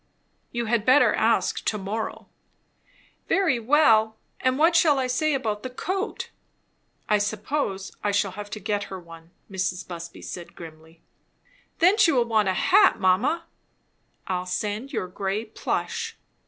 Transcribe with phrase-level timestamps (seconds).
[0.51, 2.27] "You had better ask to morrow."
[3.29, 4.15] "Very well.
[4.39, 6.31] And what shall I say about the coat?"
[7.07, 9.87] "I suppose I shall have to get her one," Mrs.
[9.87, 11.03] Busby said grimly.
[11.77, 13.43] "Then she will want a hat, mamma."
[14.25, 16.17] "I'll send your grey plush."